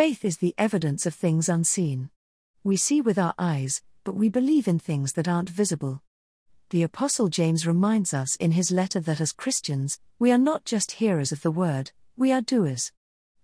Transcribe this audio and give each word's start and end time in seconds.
Faith 0.00 0.24
is 0.24 0.38
the 0.38 0.54
evidence 0.56 1.04
of 1.04 1.14
things 1.14 1.46
unseen. 1.46 2.08
We 2.64 2.78
see 2.78 3.02
with 3.02 3.18
our 3.18 3.34
eyes, 3.38 3.82
but 4.02 4.14
we 4.14 4.30
believe 4.30 4.66
in 4.66 4.78
things 4.78 5.12
that 5.12 5.28
aren't 5.28 5.50
visible. 5.50 6.00
The 6.70 6.82
Apostle 6.82 7.28
James 7.28 7.66
reminds 7.66 8.14
us 8.14 8.34
in 8.36 8.52
his 8.52 8.70
letter 8.70 8.98
that 9.00 9.20
as 9.20 9.32
Christians, 9.32 10.00
we 10.18 10.32
are 10.32 10.38
not 10.38 10.64
just 10.64 10.92
hearers 10.92 11.32
of 11.32 11.42
the 11.42 11.50
word, 11.50 11.92
we 12.16 12.32
are 12.32 12.40
doers. 12.40 12.92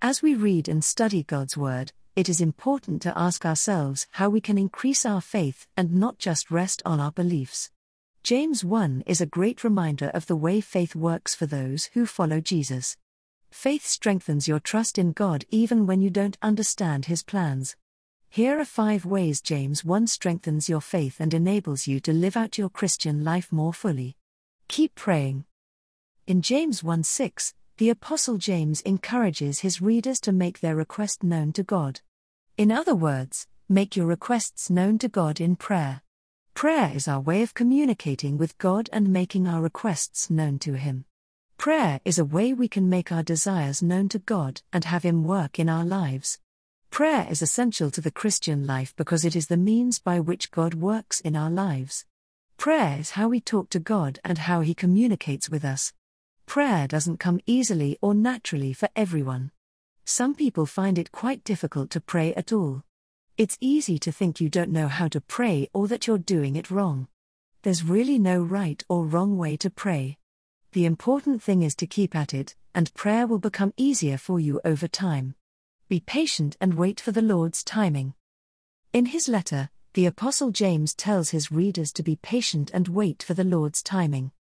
As 0.01 0.23
we 0.23 0.35
read 0.35 0.67
and 0.67 0.83
study 0.83 1.23
God's 1.23 1.59
word, 1.59 1.93
it 2.15 2.27
is 2.27 2.41
important 2.41 3.03
to 3.03 3.19
ask 3.19 3.45
ourselves 3.45 4.07
how 4.13 4.31
we 4.31 4.41
can 4.41 4.57
increase 4.57 5.05
our 5.05 5.21
faith 5.21 5.67
and 5.77 5.93
not 5.93 6.17
just 6.17 6.51
rest 6.51 6.81
on 6.87 7.01
our 7.01 7.13
beliefs. 7.13 7.71
James 8.23 8.65
1 8.65 9.03
is 9.05 9.21
a 9.21 9.27
great 9.27 9.63
reminder 9.63 10.09
of 10.15 10.27
the 10.27 10.37
way 10.37 10.63
faith 10.63 10.97
works 10.97 11.35
for 11.35 11.45
those 11.45 11.91
who 11.93 12.07
follow 12.07 12.41
Jesus. 12.41 12.97
Faith 13.57 13.87
strengthens 13.87 14.47
your 14.47 14.61
trust 14.61 14.99
in 14.99 15.13
God 15.13 15.47
even 15.49 15.87
when 15.87 16.03
you 16.03 16.11
don't 16.11 16.37
understand 16.43 17.07
His 17.07 17.23
plans. 17.23 17.75
Here 18.29 18.61
are 18.61 18.67
five 18.67 19.07
ways 19.07 19.41
James 19.41 19.83
1 19.83 20.09
strengthens 20.09 20.69
your 20.69 20.83
faith 20.83 21.21
and 21.21 21.33
enables 21.33 21.87
you 21.87 21.99
to 22.01 22.13
live 22.13 22.37
out 22.37 22.59
your 22.59 22.69
Christian 22.69 23.25
life 23.25 23.51
more 23.51 23.73
fully. 23.73 24.15
Keep 24.69 24.95
praying. 24.95 25.47
In 26.27 26.43
James 26.43 26.85
1 26.85 27.03
6, 27.03 27.55
the 27.79 27.89
Apostle 27.89 28.37
James 28.37 28.83
encourages 28.83 29.61
his 29.61 29.81
readers 29.81 30.21
to 30.21 30.33
make 30.33 30.61
their 30.61 30.77
request 30.77 31.25
known 31.25 31.55
to 31.55 31.63
God. 31.63 32.03
In 32.59 32.71
other 32.71 32.95
words, 32.95 33.49
make 33.71 33.97
your 33.97 34.07
requests 34.07 34.69
known 34.69 34.99
to 34.99 35.09
God 35.09 35.41
in 35.41 35.57
prayer. 35.57 36.03
Prayer 36.53 36.93
is 36.95 37.09
our 37.09 37.21
way 37.21 37.43
of 37.43 37.55
communicating 37.55 38.37
with 38.37 38.59
God 38.59 38.91
and 38.93 39.09
making 39.09 39.49
our 39.49 39.63
requests 39.63 40.29
known 40.29 40.59
to 40.59 40.75
Him. 40.75 41.07
Prayer 41.59 42.01
is 42.05 42.19
a 42.19 42.25
way 42.25 42.53
we 42.53 42.69
can 42.69 42.89
make 42.89 43.11
our 43.11 43.23
desires 43.23 43.83
known 43.83 44.09
to 44.11 44.19
God 44.19 44.63
and 44.73 44.85
have 44.85 45.03
Him 45.03 45.25
work 45.25 45.59
in 45.59 45.69
our 45.69 45.85
lives. 45.85 46.39
Prayer 46.91 47.27
is 47.29 47.43
essential 47.43 47.91
to 47.91 48.01
the 48.01 48.11
Christian 48.11 48.67
life 48.67 48.95
because 48.97 49.25
it 49.25 49.35
is 49.35 49.49
the 49.49 49.57
means 49.57 49.99
by 49.99 50.21
which 50.21 50.51
God 50.51 50.75
works 50.75 51.21
in 51.21 51.35
our 51.35 51.51
lives. 51.51 52.05
Prayer 52.57 52.99
is 53.01 53.13
how 53.13 53.29
we 53.29 53.41
talk 53.41 53.69
to 53.71 53.81
God 53.81 54.21
and 54.25 54.39
how 54.39 54.61
He 54.61 54.75
communicates 54.75 55.51
with 55.51 55.65
us. 55.65 55.93
Prayer 56.47 56.87
doesn't 56.87 57.19
come 57.19 57.41
easily 57.47 57.99
or 58.01 58.15
naturally 58.15 58.73
for 58.73 58.89
everyone. 58.95 59.51
Some 60.05 60.35
people 60.35 60.67
find 60.67 60.99
it 60.99 61.11
quite 61.11 61.43
difficult 61.43 61.91
to 61.91 62.01
pray 62.01 62.33
at 62.35 62.53
all. 62.53 62.85
It's 63.37 63.59
easy 63.61 63.99
to 63.99 64.13
think 64.13 64.41
you 64.41 64.49
don't 64.49 64.71
know 64.71 64.89
how 64.89 65.09
to 65.09 65.21
pray 65.21 65.69
or 65.75 65.89
that 65.89 66.07
you're 66.07 66.19
doing 66.19 66.55
it 66.55 66.71
wrong. 66.71 67.09
There's 67.63 67.83
really 67.83 68.19
no 68.19 68.41
right 68.41 68.85
or 68.89 69.05
wrong 69.05 69.37
way 69.37 69.57
to 69.57 69.69
pray. 69.69 70.19
The 70.77 70.85
important 70.85 71.43
thing 71.43 71.63
is 71.63 71.75
to 71.77 71.87
keep 71.87 72.15
at 72.15 72.35
it, 72.35 72.55
and 72.75 72.93
prayer 72.93 73.27
will 73.27 73.39
become 73.39 73.73
easier 73.79 74.19
for 74.19 74.39
you 74.39 74.61
over 74.63 74.87
time. 74.87 75.35
Be 75.89 76.01
patient 76.01 76.55
and 76.61 76.75
wait 76.75 77.01
for 77.01 77.13
the 77.13 77.23
Lord's 77.23 77.65
timing. 77.65 78.13
In 78.93 79.07
his 79.07 79.27
letter, 79.27 79.71
the 79.95 80.05
Apostle 80.05 80.51
James 80.51 80.95
tells 80.95 81.31
his 81.31 81.51
readers 81.51 81.95
to 81.95 82.03
be 82.03 82.17
patient 82.17 82.71
and 82.75 82.89
wait 82.89 83.23
for 83.23 83.33
the 83.33 83.43
Lord's 83.43 83.83
timing. 83.83 84.33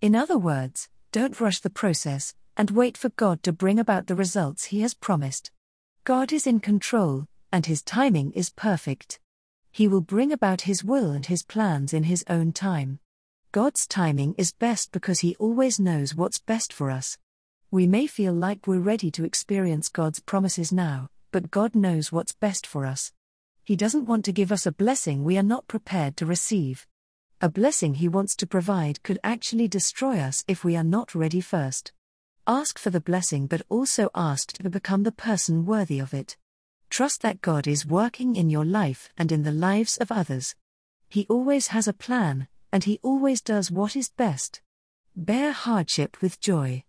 In 0.00 0.14
other 0.14 0.38
words, 0.38 0.88
don't 1.10 1.40
rush 1.40 1.58
the 1.58 1.70
process, 1.70 2.34
and 2.56 2.70
wait 2.70 2.96
for 2.96 3.08
God 3.08 3.42
to 3.42 3.52
bring 3.52 3.80
about 3.80 4.06
the 4.06 4.14
results 4.14 4.66
He 4.66 4.82
has 4.82 4.94
promised. 4.94 5.50
God 6.04 6.32
is 6.32 6.46
in 6.46 6.60
control, 6.60 7.26
and 7.50 7.66
His 7.66 7.82
timing 7.82 8.30
is 8.30 8.50
perfect. 8.50 9.18
He 9.72 9.88
will 9.88 10.02
bring 10.02 10.30
about 10.30 10.60
His 10.60 10.84
will 10.84 11.10
and 11.10 11.26
His 11.26 11.42
plans 11.42 11.92
in 11.92 12.04
His 12.04 12.22
own 12.30 12.52
time. 12.52 13.00
God's 13.52 13.88
timing 13.88 14.36
is 14.38 14.52
best 14.52 14.92
because 14.92 15.20
He 15.20 15.34
always 15.40 15.80
knows 15.80 16.14
what's 16.14 16.38
best 16.38 16.72
for 16.72 16.88
us. 16.88 17.18
We 17.68 17.84
may 17.84 18.06
feel 18.06 18.32
like 18.32 18.68
we're 18.68 18.78
ready 18.78 19.10
to 19.10 19.24
experience 19.24 19.88
God's 19.88 20.20
promises 20.20 20.70
now, 20.70 21.08
but 21.32 21.50
God 21.50 21.74
knows 21.74 22.12
what's 22.12 22.30
best 22.30 22.64
for 22.64 22.86
us. 22.86 23.12
He 23.64 23.74
doesn't 23.74 24.06
want 24.06 24.24
to 24.26 24.32
give 24.32 24.52
us 24.52 24.66
a 24.66 24.72
blessing 24.72 25.24
we 25.24 25.36
are 25.36 25.42
not 25.42 25.66
prepared 25.66 26.16
to 26.18 26.26
receive. 26.26 26.86
A 27.40 27.48
blessing 27.48 27.94
He 27.94 28.06
wants 28.06 28.36
to 28.36 28.46
provide 28.46 29.02
could 29.02 29.18
actually 29.24 29.66
destroy 29.66 30.20
us 30.20 30.44
if 30.46 30.62
we 30.62 30.76
are 30.76 30.84
not 30.84 31.12
ready 31.12 31.40
first. 31.40 31.90
Ask 32.46 32.78
for 32.78 32.90
the 32.90 33.00
blessing, 33.00 33.48
but 33.48 33.62
also 33.68 34.10
ask 34.14 34.52
to 34.52 34.70
become 34.70 35.02
the 35.02 35.10
person 35.10 35.66
worthy 35.66 35.98
of 35.98 36.14
it. 36.14 36.36
Trust 36.88 37.22
that 37.22 37.40
God 37.40 37.66
is 37.66 37.84
working 37.84 38.36
in 38.36 38.48
your 38.48 38.64
life 38.64 39.08
and 39.18 39.32
in 39.32 39.42
the 39.42 39.50
lives 39.50 39.96
of 39.96 40.12
others. 40.12 40.54
He 41.08 41.26
always 41.28 41.68
has 41.68 41.88
a 41.88 41.92
plan, 41.92 42.46
and 42.72 42.84
he 42.84 43.00
always 43.02 43.40
does 43.40 43.70
what 43.70 43.96
is 43.96 44.10
best. 44.10 44.60
Bear 45.16 45.52
hardship 45.52 46.20
with 46.20 46.40
joy. 46.40 46.84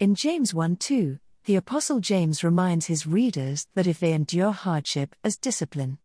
In 0.00 0.14
James 0.14 0.52
1 0.52 0.76
2, 0.76 1.18
the 1.44 1.56
Apostle 1.56 2.00
James 2.00 2.42
reminds 2.42 2.86
his 2.86 3.06
readers 3.06 3.66
that 3.74 3.86
if 3.86 4.00
they 4.00 4.12
endure 4.12 4.52
hardship 4.52 5.14
as 5.22 5.36
discipline. 5.36 5.98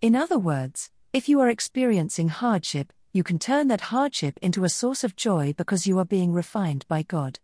In 0.00 0.14
other 0.14 0.38
words, 0.38 0.90
if 1.12 1.28
you 1.28 1.40
are 1.40 1.48
experiencing 1.48 2.28
hardship, 2.28 2.92
you 3.12 3.22
can 3.22 3.38
turn 3.38 3.68
that 3.68 3.92
hardship 3.92 4.38
into 4.40 4.64
a 4.64 4.68
source 4.68 5.04
of 5.04 5.16
joy 5.16 5.54
because 5.56 5.86
you 5.86 5.98
are 5.98 6.04
being 6.04 6.32
refined 6.32 6.86
by 6.88 7.02
God. 7.02 7.38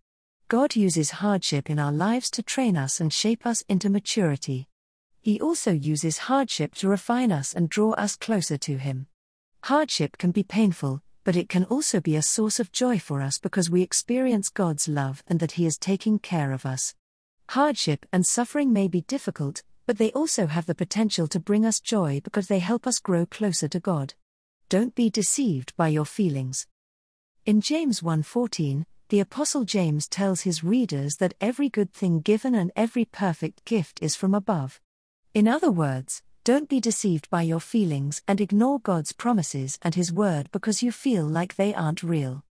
God 0.49 0.77
uses 0.77 1.11
hardship 1.11 1.69
in 1.69 1.79
our 1.79 1.93
lives 1.93 2.31
to 2.31 2.43
train 2.43 2.77
us 2.77 3.01
and 3.01 3.13
shape 3.13 3.45
us 3.45 3.63
into 3.69 3.91
maturity. 3.91 4.67
He 5.21 5.39
also 5.41 5.73
uses 5.73 6.19
hardship 6.19 6.75
to 6.77 6.89
refine 6.89 7.31
us 7.33 7.53
and 7.53 7.69
draw 7.69 7.93
us 7.93 8.17
closer 8.17 8.57
to 8.57 8.79
Him. 8.79 9.09
Hardship 9.69 10.17
can 10.17 10.31
be 10.31 10.43
painful, 10.43 11.03
but 11.25 11.37
it 11.37 11.51
can 11.51 11.65
also 11.65 12.01
be 12.01 12.17
a 12.17 12.23
source 12.23 12.59
of 12.59 12.73
joy 12.73 12.99
for 12.99 13.21
us 13.21 13.39
because 13.39 13.69
we 13.69 13.83
experience 13.83 14.49
God's 14.49 14.89
love 14.89 15.23
and 15.27 15.41
that 15.41 15.53
He 15.61 15.67
is 15.67 15.77
taking 15.77 16.19
care 16.19 16.53
of 16.53 16.65
us. 16.65 16.95
Hardship 17.51 18.07
and 18.11 18.25
suffering 18.25 18.73
may 18.73 18.89
be 18.89 19.03
difficult, 19.03 19.63
but 19.85 19.99
they 19.99 20.11
also 20.13 20.47
have 20.47 20.65
the 20.65 20.75
potential 20.75 21.27
to 21.27 21.39
bring 21.39 21.67
us 21.67 21.81
joy 21.81 22.23
because 22.25 22.47
they 22.47 22.61
help 22.61 22.87
us 22.87 22.99
grow 22.99 23.27
closer 23.27 23.69
to 23.69 23.79
God. 23.79 24.15
Don't 24.71 24.95
be 24.95 25.11
deceived 25.11 25.77
by 25.77 25.89
your 25.89 26.07
feelings. 26.07 26.67
In 27.45 27.61
James 27.61 28.01
1:14, 28.01 28.87
the 29.11 29.21
apostle 29.21 29.65
James 29.65 30.09
tells 30.09 30.49
his 30.49 30.65
readers 30.65 31.17
that 31.17 31.35
every 31.43 31.69
good 31.69 31.93
thing 31.93 32.21
given 32.21 32.55
and 32.55 32.73
every 32.75 33.05
perfect 33.05 33.67
gift 33.67 33.99
is 34.01 34.17
from 34.17 34.35
above. 34.35 34.81
In 35.35 35.47
other 35.47 35.71
words, 35.71 36.23
don't 36.49 36.71
be 36.71 36.81
deceived 36.81 37.29
by 37.29 37.43
your 37.43 37.61
feelings 37.61 38.23
and 38.27 38.41
ignore 38.41 38.81
God's 38.81 39.13
promises 39.13 39.79
and 39.83 39.95
His 39.95 40.11
word 40.11 40.49
because 40.51 40.83
you 40.83 40.91
feel 40.91 41.27
like 41.27 41.57
they 41.57 41.75
aren't 41.75 42.03
real. 42.03 42.43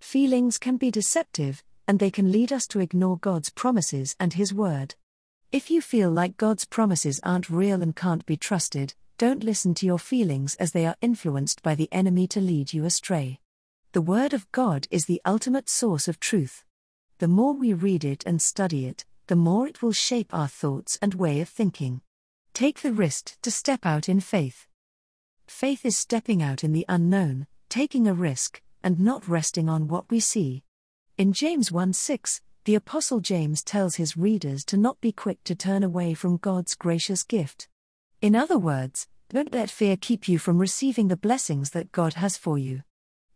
Feelings 0.00 0.58
can 0.58 0.76
be 0.76 0.90
deceptive, 0.90 1.62
and 1.86 2.00
they 2.00 2.10
can 2.10 2.32
lead 2.32 2.52
us 2.52 2.66
to 2.66 2.80
ignore 2.80 3.16
God's 3.16 3.50
promises 3.50 4.16
and 4.18 4.32
His 4.32 4.52
word. 4.52 4.96
If 5.52 5.70
you 5.70 5.80
feel 5.80 6.10
like 6.10 6.36
God's 6.36 6.64
promises 6.64 7.20
aren't 7.22 7.48
real 7.48 7.80
and 7.80 7.94
can't 7.94 8.26
be 8.26 8.36
trusted, 8.36 8.94
don't 9.18 9.44
listen 9.44 9.72
to 9.74 9.86
your 9.86 10.00
feelings 10.00 10.56
as 10.56 10.72
they 10.72 10.84
are 10.84 10.96
influenced 11.00 11.62
by 11.62 11.76
the 11.76 11.88
enemy 11.92 12.26
to 12.26 12.40
lead 12.40 12.72
you 12.72 12.84
astray. 12.84 13.38
The 13.92 14.02
Word 14.02 14.34
of 14.34 14.50
God 14.50 14.88
is 14.90 15.04
the 15.04 15.22
ultimate 15.24 15.68
source 15.68 16.08
of 16.08 16.18
truth. 16.18 16.64
The 17.18 17.28
more 17.28 17.52
we 17.52 17.72
read 17.72 18.04
it 18.04 18.24
and 18.26 18.42
study 18.42 18.84
it, 18.86 19.04
the 19.28 19.36
more 19.36 19.68
it 19.68 19.80
will 19.80 19.92
shape 19.92 20.34
our 20.34 20.48
thoughts 20.48 20.98
and 21.00 21.14
way 21.14 21.40
of 21.40 21.48
thinking. 21.48 22.00
Take 22.58 22.80
the 22.80 22.92
risk 22.92 23.40
to 23.42 23.52
step 23.52 23.86
out 23.86 24.08
in 24.08 24.18
faith. 24.18 24.66
Faith 25.46 25.86
is 25.86 25.96
stepping 25.96 26.42
out 26.42 26.64
in 26.64 26.72
the 26.72 26.84
unknown, 26.88 27.46
taking 27.68 28.08
a 28.08 28.12
risk, 28.12 28.60
and 28.82 28.98
not 28.98 29.28
resting 29.28 29.68
on 29.68 29.86
what 29.86 30.10
we 30.10 30.18
see. 30.18 30.64
In 31.16 31.32
James 31.32 31.70
1 31.70 31.92
6, 31.92 32.40
the 32.64 32.74
Apostle 32.74 33.20
James 33.20 33.62
tells 33.62 33.94
his 33.94 34.16
readers 34.16 34.64
to 34.64 34.76
not 34.76 35.00
be 35.00 35.12
quick 35.12 35.44
to 35.44 35.54
turn 35.54 35.84
away 35.84 36.14
from 36.14 36.36
God's 36.36 36.74
gracious 36.74 37.22
gift. 37.22 37.68
In 38.20 38.34
other 38.34 38.58
words, 38.58 39.06
don't 39.28 39.54
let 39.54 39.70
fear 39.70 39.96
keep 39.96 40.26
you 40.26 40.40
from 40.40 40.58
receiving 40.58 41.06
the 41.06 41.16
blessings 41.16 41.70
that 41.70 41.92
God 41.92 42.14
has 42.14 42.36
for 42.36 42.58
you. 42.58 42.82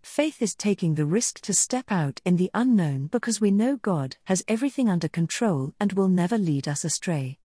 Faith 0.02 0.42
is 0.42 0.56
taking 0.56 0.96
the 0.96 1.06
risk 1.06 1.38
to 1.42 1.54
step 1.54 1.92
out 1.92 2.20
in 2.24 2.38
the 2.38 2.50
unknown 2.54 3.06
because 3.06 3.40
we 3.40 3.52
know 3.52 3.76
God 3.76 4.16
has 4.24 4.42
everything 4.48 4.88
under 4.88 5.06
control 5.06 5.74
and 5.78 5.92
will 5.92 6.08
never 6.08 6.36
lead 6.36 6.66
us 6.66 6.84
astray. 6.84 7.38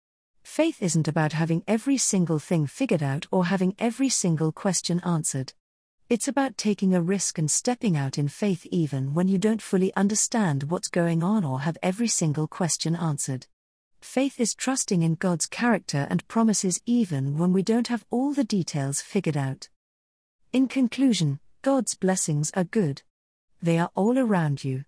Faith 0.45 0.83
isn't 0.83 1.09
about 1.09 1.33
having 1.33 1.65
every 1.67 1.97
single 1.97 2.39
thing 2.39 2.67
figured 2.67 3.03
out 3.03 3.27
or 3.33 3.47
having 3.47 3.75
every 3.79 4.09
single 4.09 4.53
question 4.53 5.01
answered. 5.01 5.53
It's 6.09 6.29
about 6.29 6.59
taking 6.59 6.95
a 6.95 7.03
risk 7.03 7.39
and 7.39 7.51
stepping 7.51 7.97
out 7.97 8.19
in 8.19 8.29
faith 8.29 8.67
even 8.67 9.15
when 9.15 9.27
you 9.27 9.39
don't 9.39 9.63
fully 9.63 9.93
understand 9.97 10.65
what's 10.65 10.89
going 10.89 11.23
on 11.23 11.45
or 11.45 11.61
have 11.61 11.79
every 11.83 12.09
single 12.09 12.47
question 12.47 12.95
answered. 12.95 13.47
Faith 14.03 14.39
is 14.39 14.55
trusting 14.55 15.03
in 15.03 15.15
God's 15.15 15.47
character 15.47 16.07
and 16.11 16.29
promises 16.29 16.81
even 16.85 17.39
when 17.39 17.53
we 17.55 17.63
don't 17.63 17.89
have 17.89 18.05
all 18.11 18.35
the 18.35 18.45
details 18.45 19.01
figured 19.01 19.37
out. 19.37 19.71
In 20.53 20.69
conclusion, 20.69 21.41
God's 21.63 21.95
blessings 21.95 22.53
are 22.55 22.65
good. 22.65 23.03
They 23.63 23.79
are 23.79 23.91
all 23.95 24.19
around 24.19 24.63
you. 24.63 24.85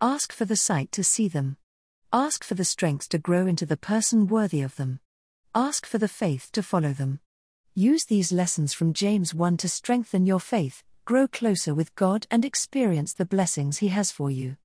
Ask 0.00 0.32
for 0.32 0.46
the 0.46 0.56
sight 0.56 0.90
to 0.92 1.04
see 1.04 1.28
them. 1.28 1.58
Ask 2.16 2.44
for 2.44 2.54
the 2.54 2.64
strength 2.64 3.08
to 3.08 3.18
grow 3.18 3.44
into 3.44 3.66
the 3.66 3.76
person 3.76 4.28
worthy 4.28 4.62
of 4.62 4.76
them. 4.76 5.00
Ask 5.52 5.84
for 5.84 5.98
the 5.98 6.06
faith 6.06 6.48
to 6.52 6.62
follow 6.62 6.92
them. 6.92 7.18
Use 7.74 8.04
these 8.04 8.30
lessons 8.30 8.72
from 8.72 8.92
James 8.92 9.34
1 9.34 9.56
to 9.56 9.68
strengthen 9.68 10.24
your 10.24 10.38
faith, 10.38 10.84
grow 11.04 11.26
closer 11.26 11.74
with 11.74 11.92
God, 11.96 12.28
and 12.30 12.44
experience 12.44 13.14
the 13.14 13.24
blessings 13.24 13.78
He 13.78 13.88
has 13.88 14.12
for 14.12 14.30
you. 14.30 14.52